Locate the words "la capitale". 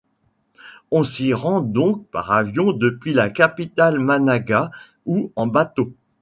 3.13-3.99